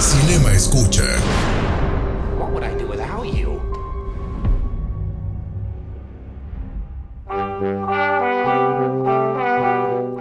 [0.00, 1.04] Cinema Escucha.
[2.38, 3.60] What would I do without you?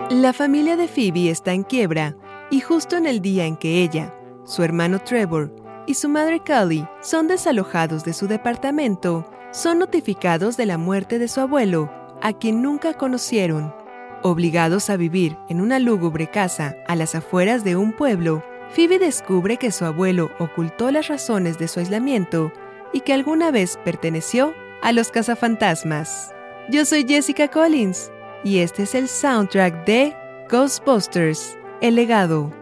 [0.10, 2.18] La familia de Phoebe está en quiebra
[2.52, 5.56] y justo en el día en que ella, su hermano Trevor
[5.88, 11.30] y su madre Cully son desalojados de su departamento, son notificados de la muerte de
[11.30, 11.90] su abuelo,
[12.22, 13.74] a quien nunca conocieron.
[14.24, 19.58] Obligados a vivir en una lúgubre casa a las afueras de un pueblo, Phoebe descubre
[19.58, 22.52] que su abuelo ocultó las razones de su aislamiento
[22.94, 26.32] y que alguna vez perteneció a los cazafantasmas.
[26.70, 28.12] Yo soy Jessica Collins
[28.44, 30.16] y este es el soundtrack de
[30.50, 32.54] Ghostbusters, El legado.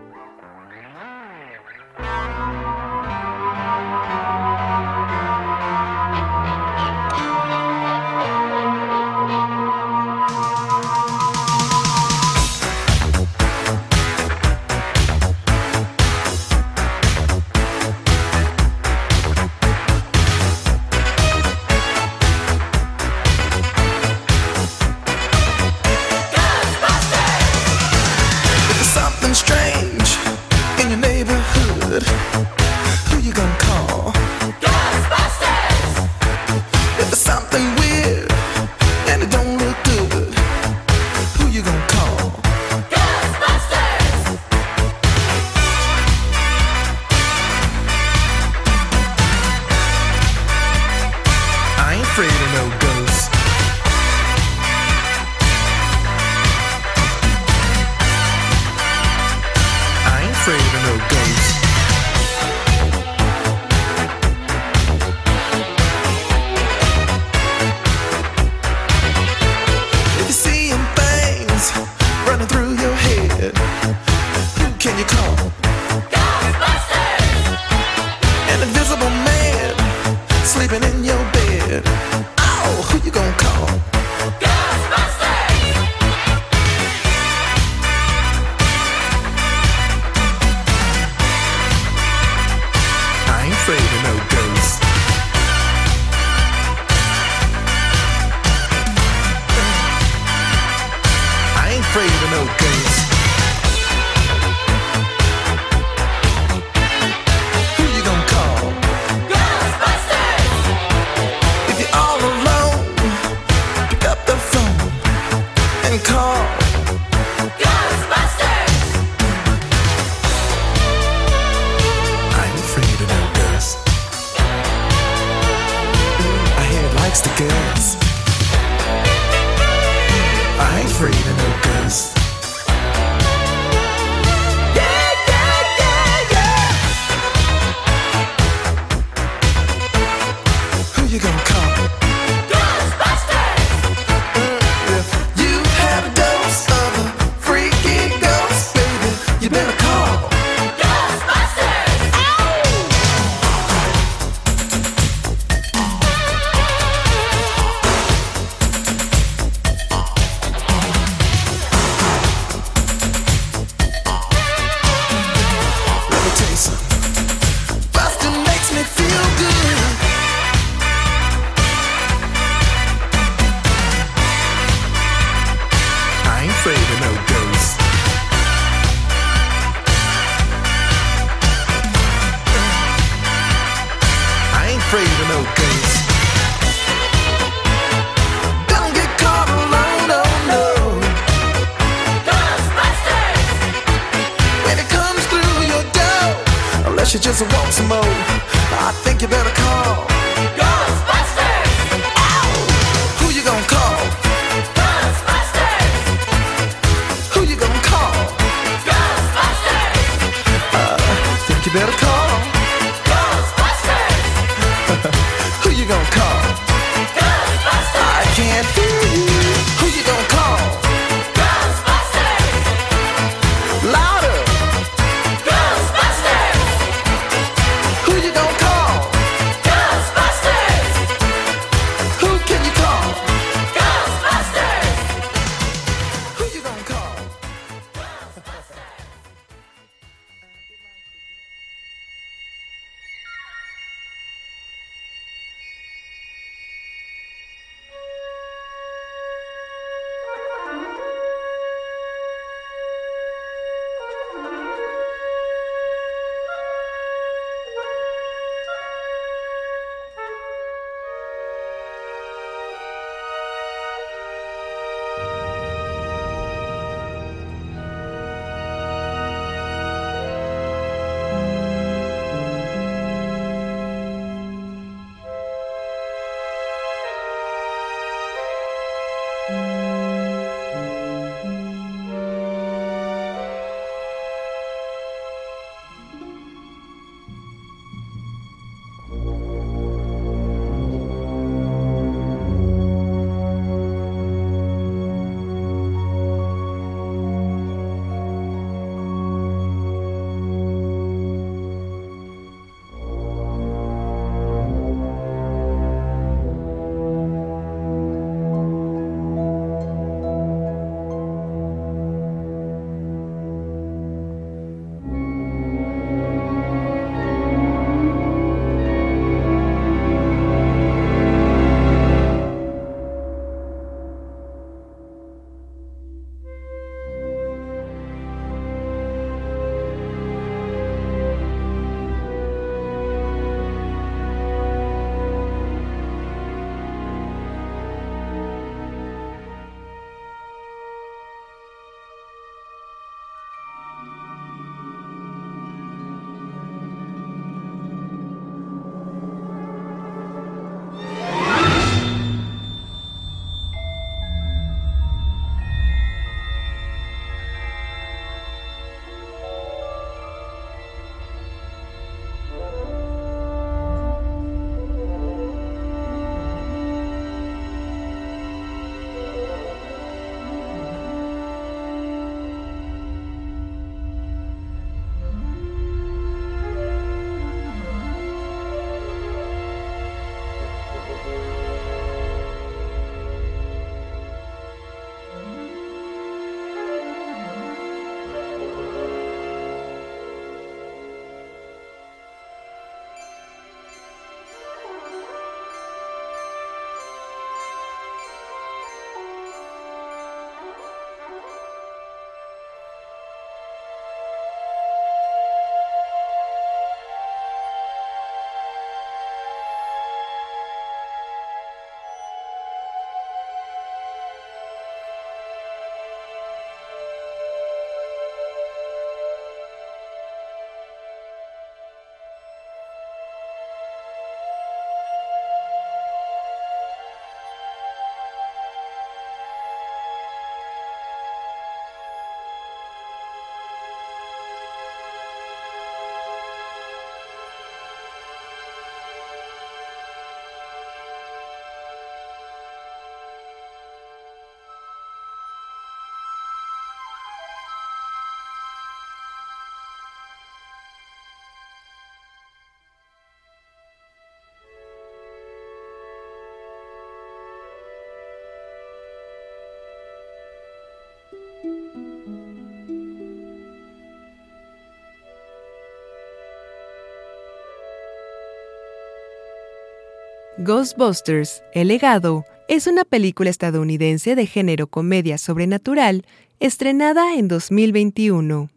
[470.59, 476.25] Ghostbusters, El legado, es una película estadounidense de género comedia sobrenatural
[476.59, 478.71] estrenada en 2021.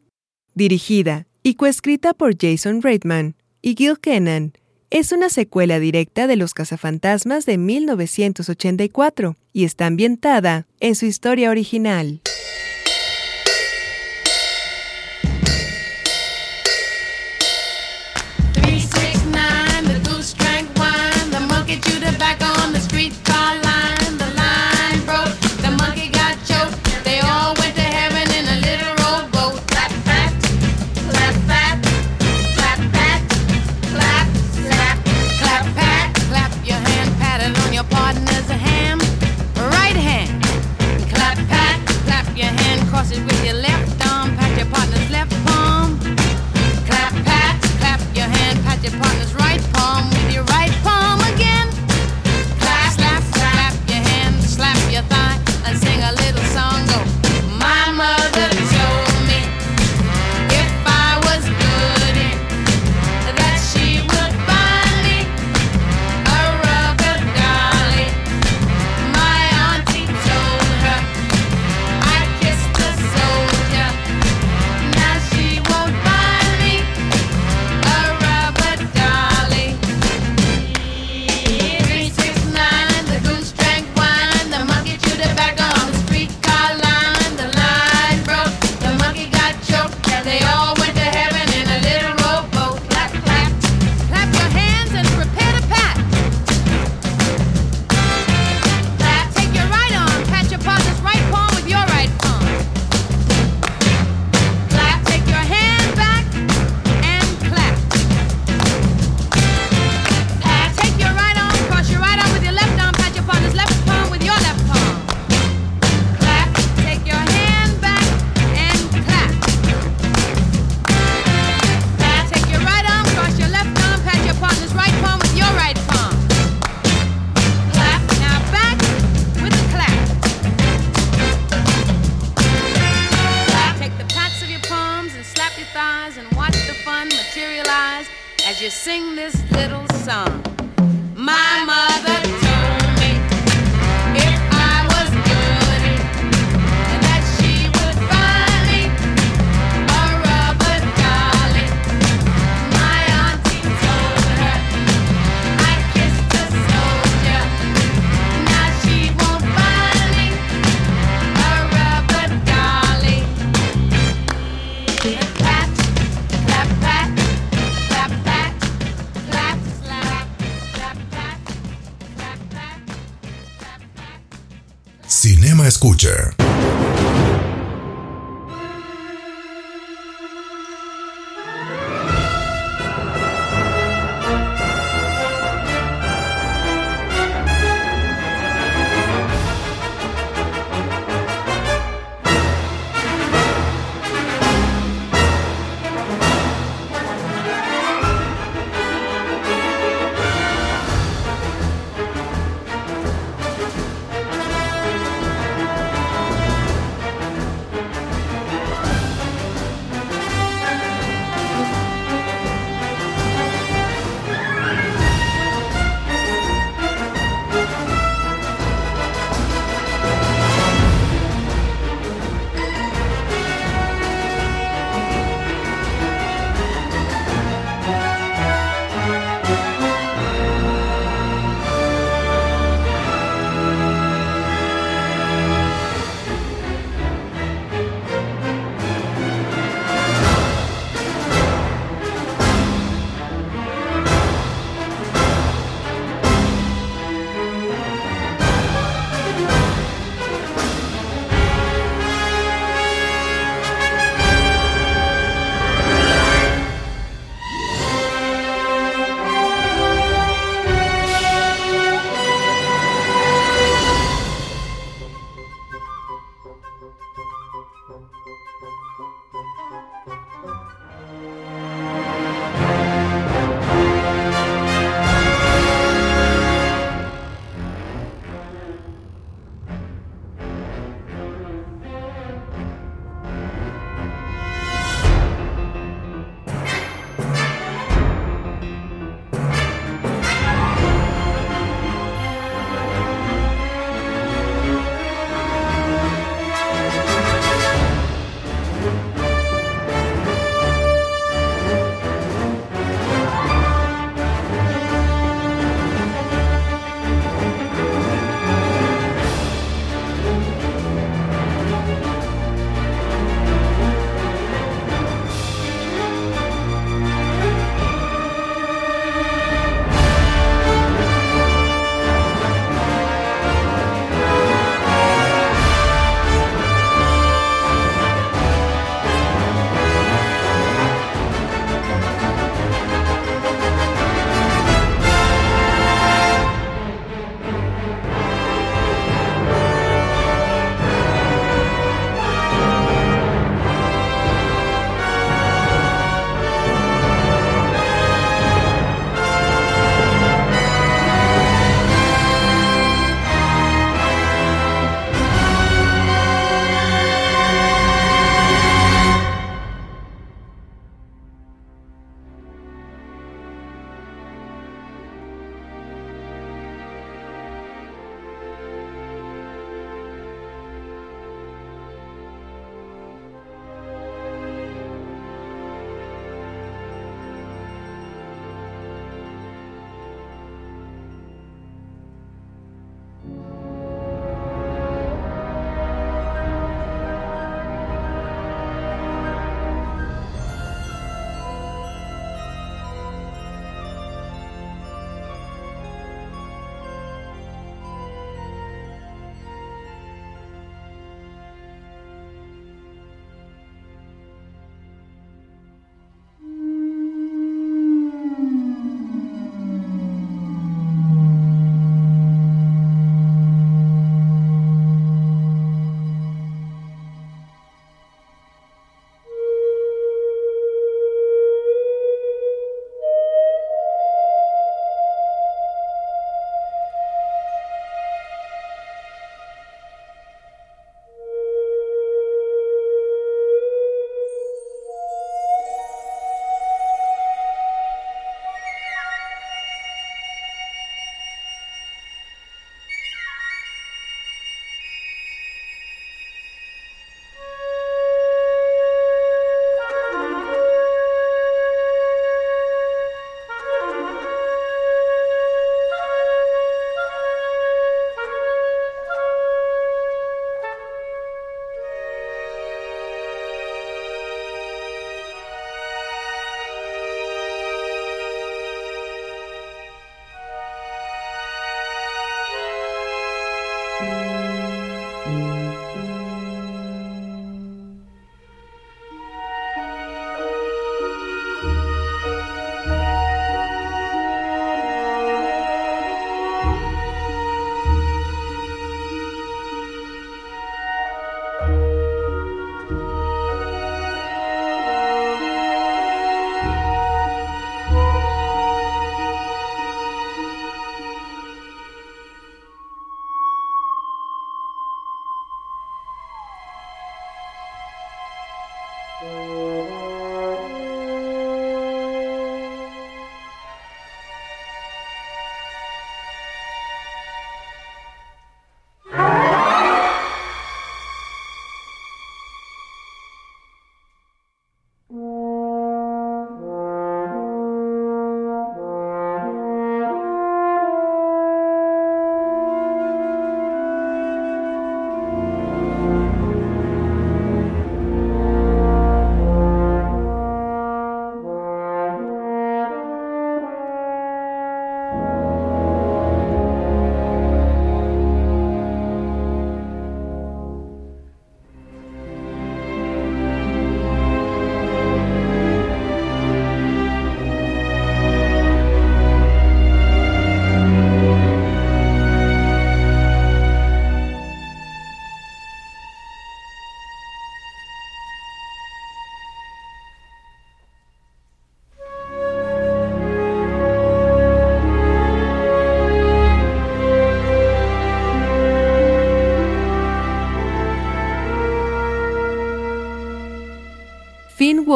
[0.54, 4.52] Dirigida y coescrita por Jason Reitman y Gil Kenan,
[4.90, 11.48] es una secuela directa de Los cazafantasmas de 1984 y está ambientada en su historia
[11.48, 12.20] original.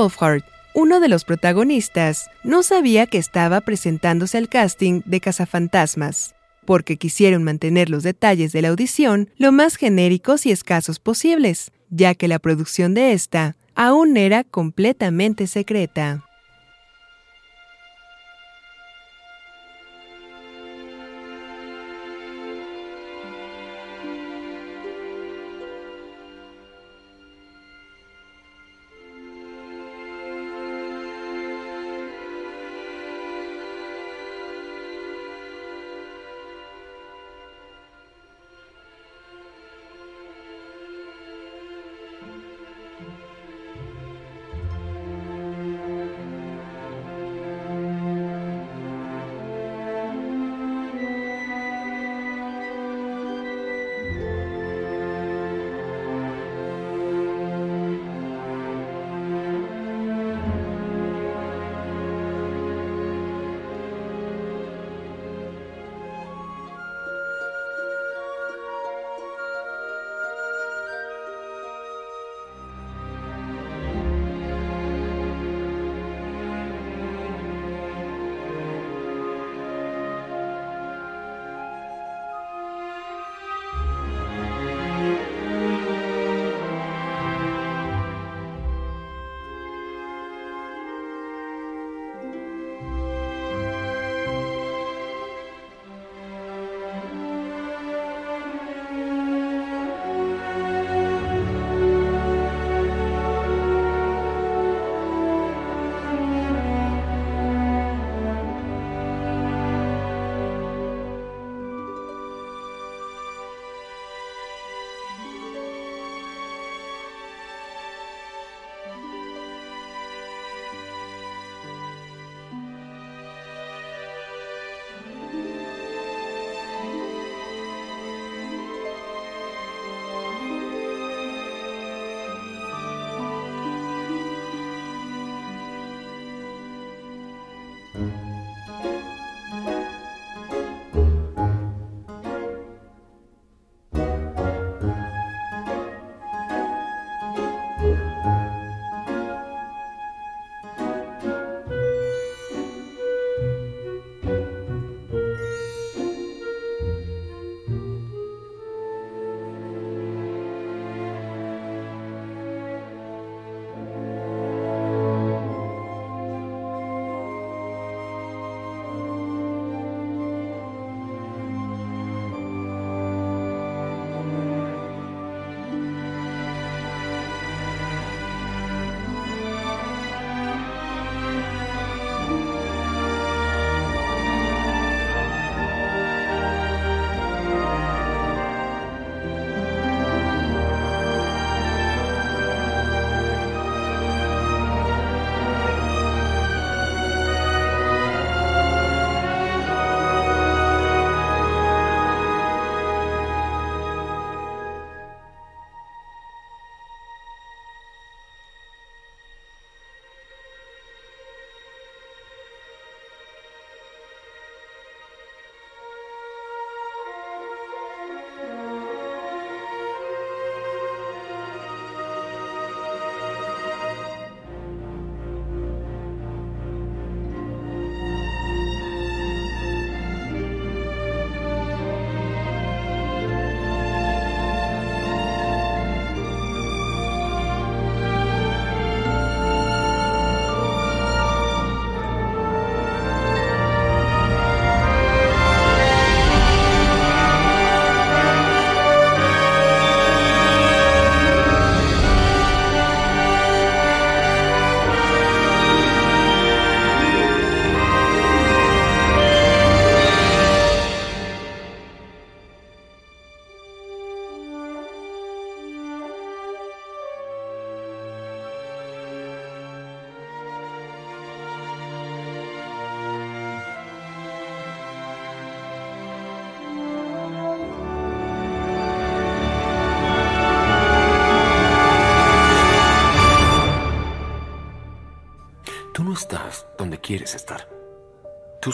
[0.05, 0.43] Wolfhard,
[0.75, 6.35] uno de los protagonistas, no sabía que estaba presentándose al casting de Cazafantasmas,
[6.67, 12.15] porque quisieron mantener los detalles de la audición lo más genéricos y escasos posibles, ya
[12.15, 16.25] que la producción de esta aún era completamente secreta.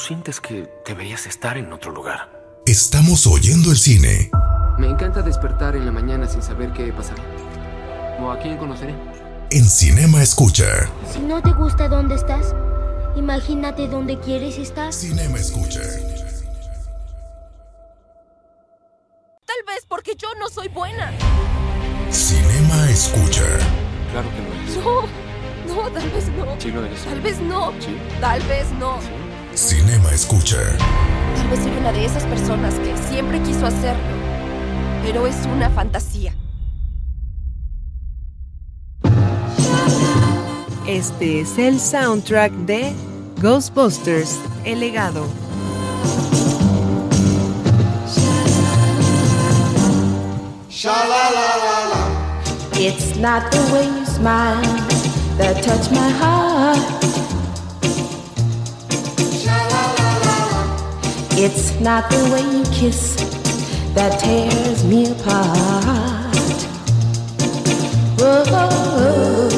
[0.05, 2.31] Sientes que deberías estar en otro lugar.
[2.67, 4.31] Estamos oyendo el cine.
[4.79, 7.23] Me encanta despertar en la mañana sin saber qué pasará.
[8.21, 8.95] O a quién conoceré.
[9.51, 10.67] en Cinema Escucha.
[11.13, 12.55] Si no te gusta dónde estás,
[13.17, 14.93] imagínate dónde quieres estar.
[14.93, 15.81] Cinema Escucha.
[19.47, 21.13] Tal vez porque yo no soy buena.
[22.11, 23.45] Cinema Escucha.
[24.13, 24.77] Claro que lo eres.
[25.67, 26.61] No, no, tal vez no.
[26.61, 27.05] Sí lo eres.
[27.05, 27.73] Tal vez no.
[27.81, 27.97] Sí.
[28.21, 28.99] Tal vez no.
[29.55, 30.57] Cinema Escucha.
[31.37, 34.03] Tal vez soy una de esas personas que siempre quiso hacerlo.
[35.03, 36.35] Pero es una fantasía.
[40.87, 42.93] Este es el soundtrack de
[43.41, 45.27] Ghostbusters, El legado.
[52.83, 54.63] It's not the way you smile
[55.37, 57.40] that touch my heart.
[61.43, 63.17] It's not the way you kiss
[63.95, 66.37] that tears me apart.
[68.21, 69.49] Whoa,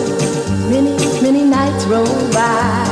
[0.70, 2.86] many, many nights roll by.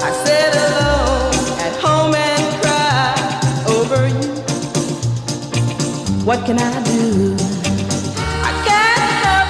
[0.00, 3.12] I sit alone at home and cry
[3.76, 4.32] over you.
[6.24, 7.36] What can I do?
[8.48, 9.48] I can't help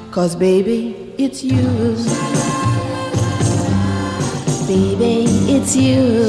[0.00, 0.12] myself.
[0.12, 2.27] Cause baby, it's you.
[4.68, 6.28] Baby, it's you.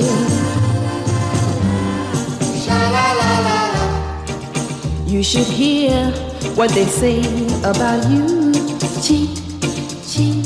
[5.06, 6.10] You should hear
[6.56, 7.19] what they say
[7.65, 8.54] about you.
[9.04, 9.36] Cheat,
[10.08, 10.45] cheat.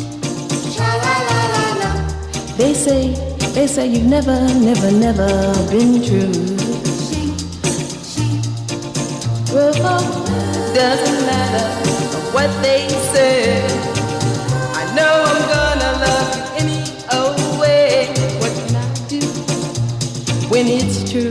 [2.57, 3.13] They say,
[3.53, 6.33] they say you've never, never, never been true.
[9.53, 10.01] Well,
[10.73, 11.67] doesn't matter
[12.33, 13.62] what they say.
[20.63, 21.29] When it's true?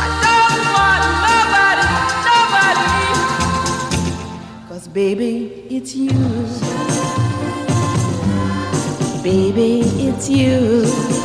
[0.00, 1.88] I don't want nobody,
[2.30, 2.88] nobody.
[4.68, 5.32] Cause baby,
[5.70, 6.10] it's you.
[9.22, 11.23] Baby, it's you.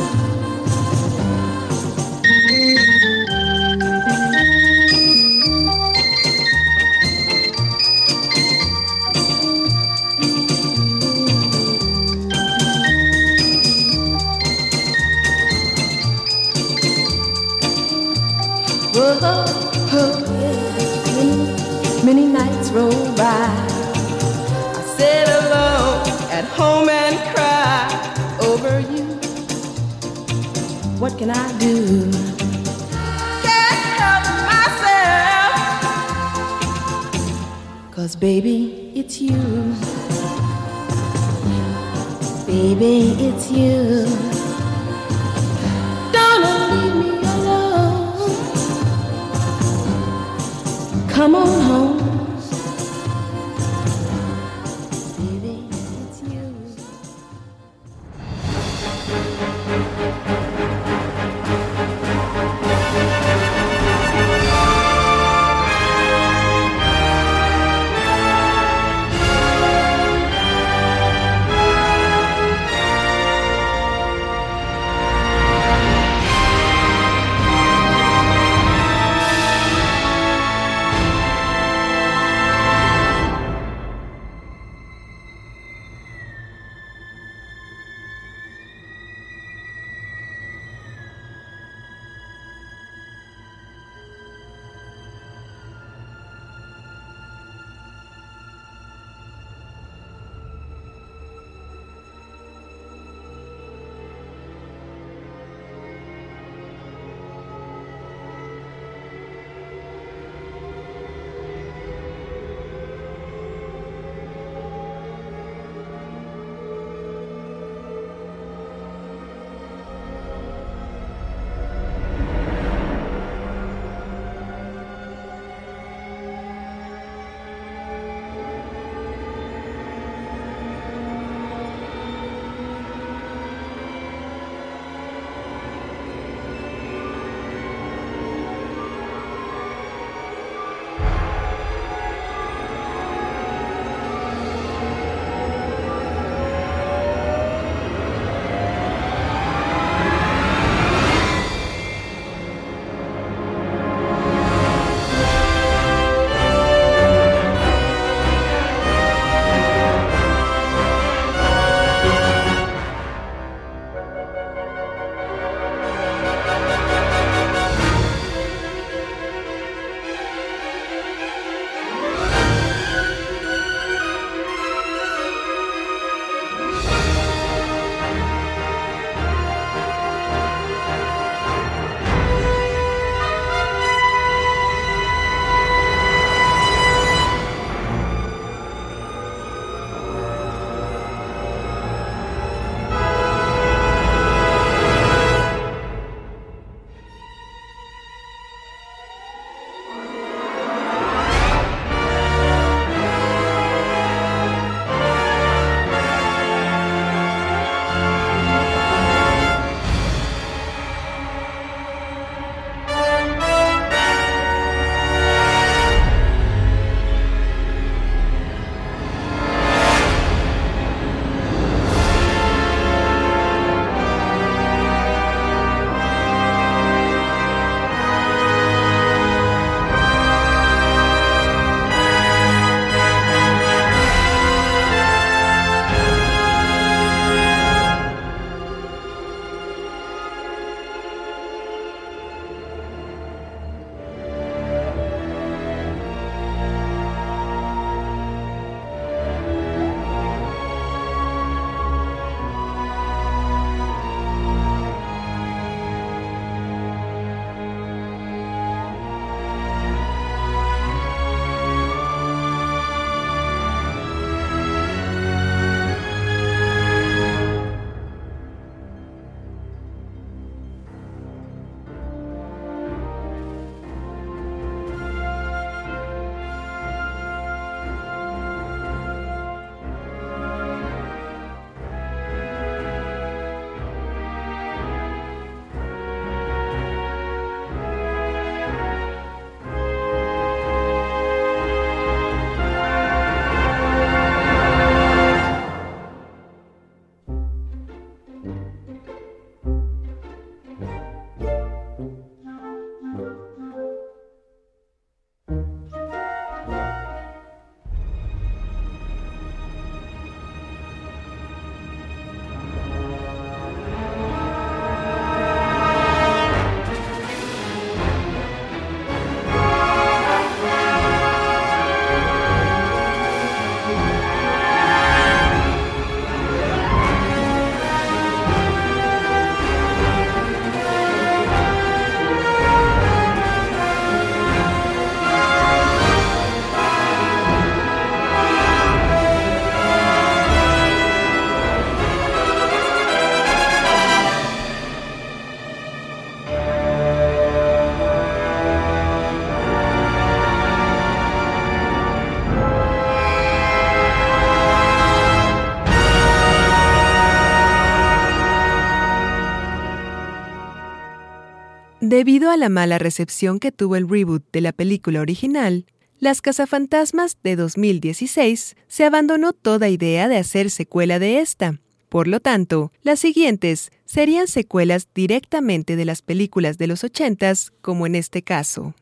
[362.10, 365.86] Debido a la mala recepción que tuvo el reboot de la película original,
[366.18, 371.78] Las Cazafantasmas de 2016 se abandonó toda idea de hacer secuela de esta.
[372.08, 378.08] Por lo tanto, las siguientes serían secuelas directamente de las películas de los 80s, como
[378.08, 378.92] en este caso.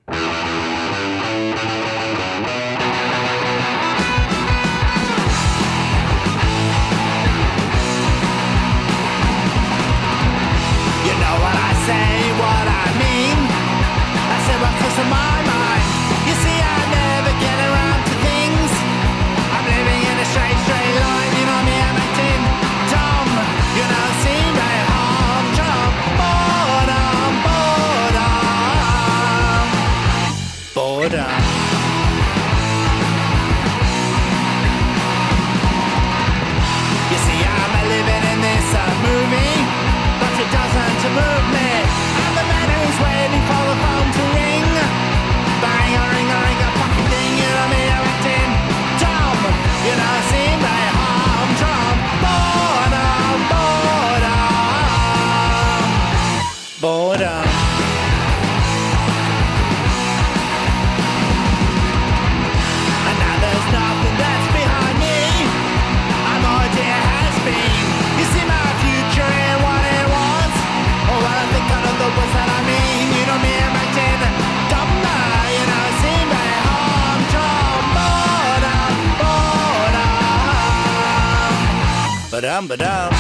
[82.39, 83.18] ba dum ba dum.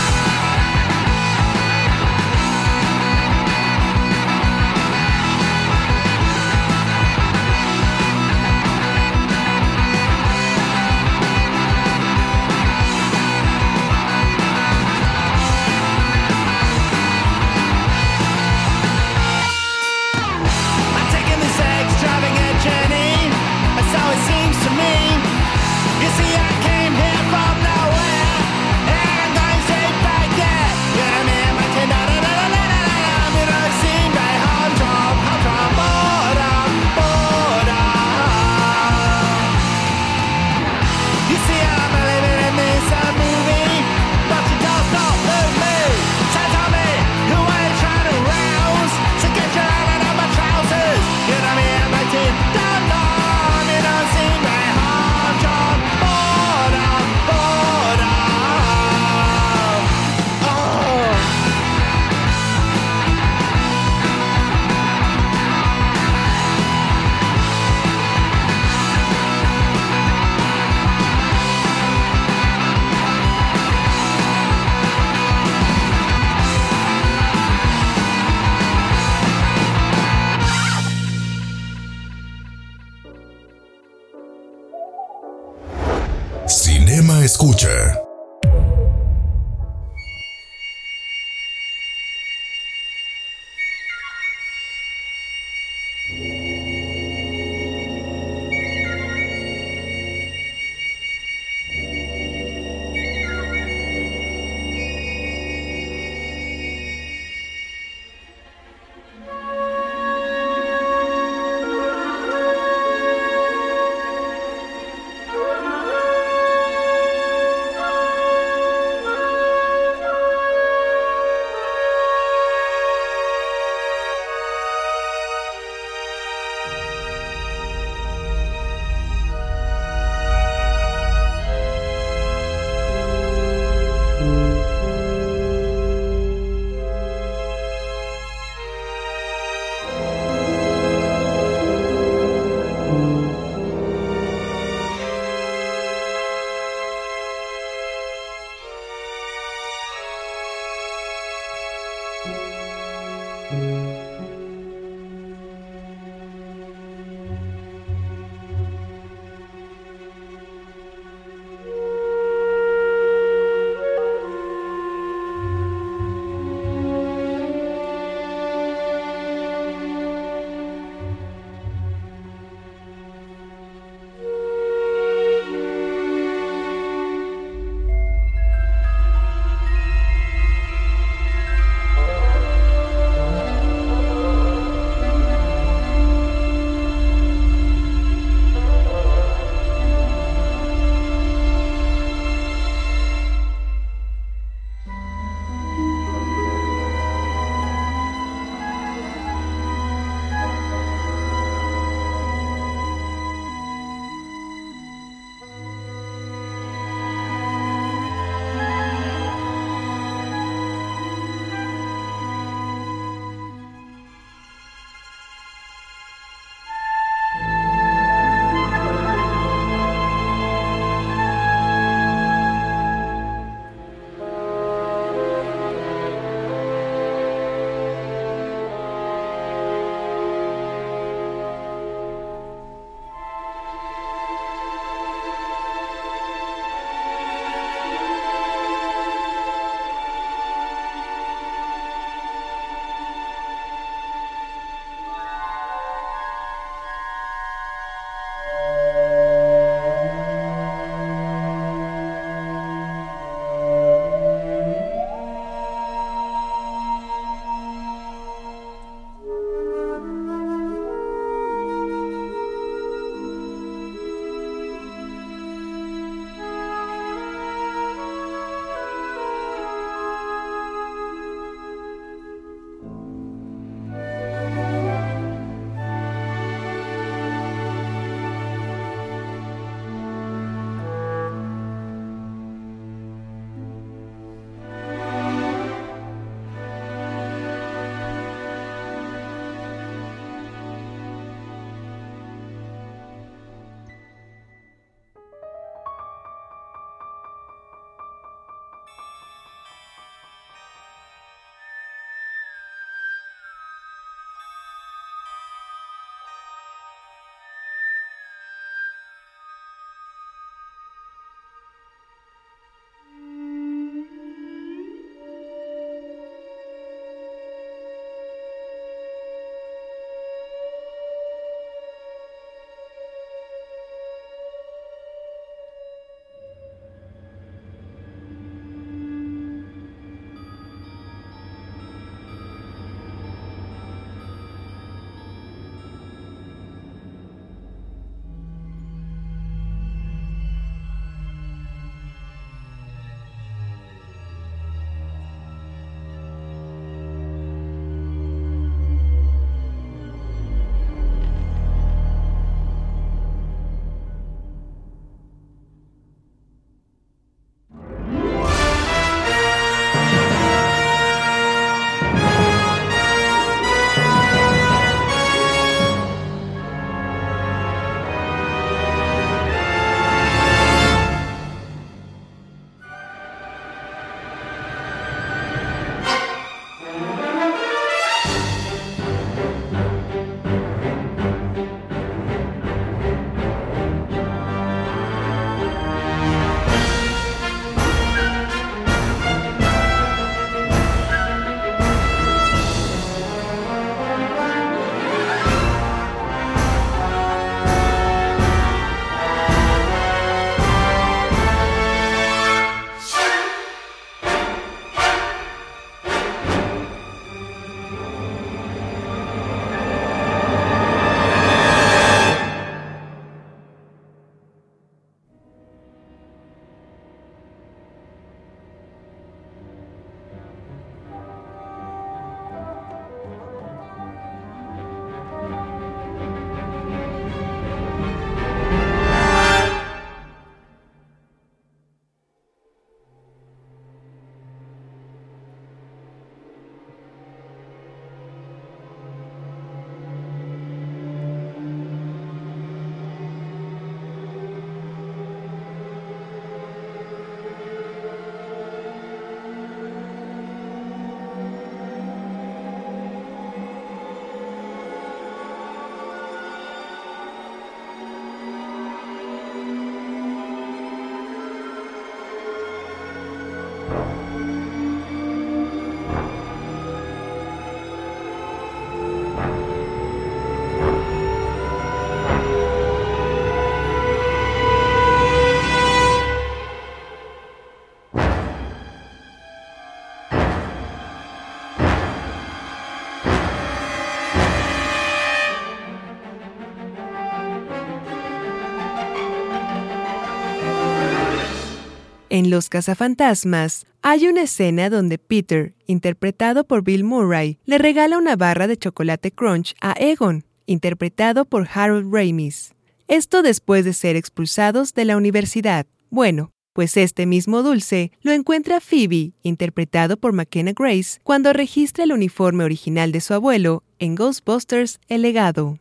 [492.48, 498.36] En Los Cazafantasmas hay una escena donde Peter, interpretado por Bill Murray, le regala una
[498.36, 502.72] barra de chocolate crunch a Egon, interpretado por Harold Ramis.
[503.06, 505.84] Esto después de ser expulsados de la universidad.
[506.08, 512.12] Bueno, pues este mismo dulce lo encuentra Phoebe, interpretado por McKenna Grace, cuando registra el
[512.12, 515.76] uniforme original de su abuelo en Ghostbusters El legado.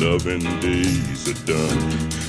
[0.00, 1.78] Loving days are done.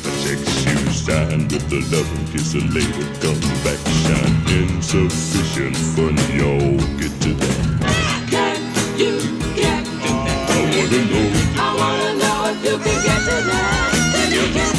[0.06, 4.36] A check you signed with the loving kiss a later come back shine.
[4.58, 8.28] Insufficient fun, y'all get to that.
[8.30, 8.60] Can
[8.98, 9.20] you
[9.56, 10.48] get to that?
[10.50, 11.28] I wanna know.
[11.58, 13.92] I wanna know if you can get to that.
[14.14, 14.54] Can you?
[14.54, 14.77] Can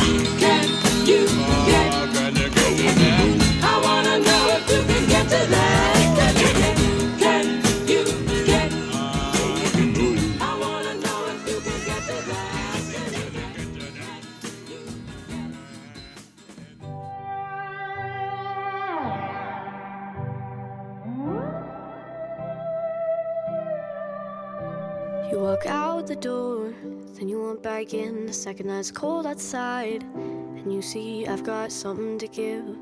[27.88, 30.02] back in the second that it's cold outside.
[30.02, 32.76] And you see I've got something to give.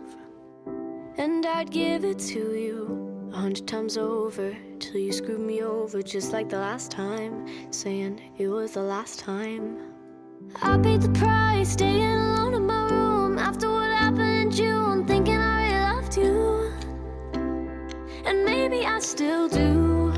[1.16, 6.02] And I'd give it to you a hundred times over till you screwed me over
[6.02, 9.78] just like the last time, saying it was the last time.
[10.60, 15.38] I paid the price, staying alone in my room after what happened in June, thinking
[15.38, 16.72] I really loved you.
[18.24, 20.12] And maybe I still do.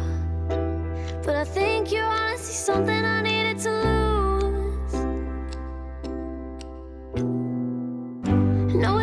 [1.25, 3.98] But I think you're honestly something I needed to lose.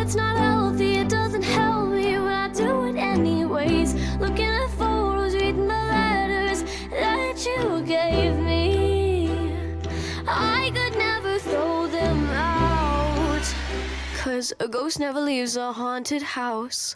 [0.06, 3.92] It's not healthy, it doesn't help me, but I do it anyways.
[4.20, 9.28] Looking at photos, reading the letters that you gave me.
[10.28, 13.52] I could never throw them out.
[14.16, 16.94] Cause a ghost never leaves a haunted house.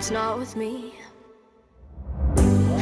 [0.00, 0.94] it's not with me.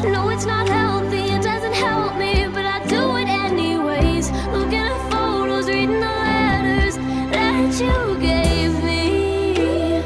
[0.05, 4.31] No, it's not healthy, it doesn't help me, but I do it anyways.
[4.53, 6.95] Looking at photos, reading the letters
[7.35, 9.97] that you gave me.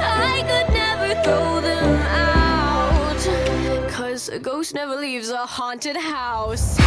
[0.00, 2.00] I could never throw them
[2.32, 6.78] out, cause a ghost never leaves a haunted house.